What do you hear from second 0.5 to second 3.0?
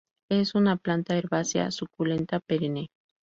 una planta herbácea suculenta perenne.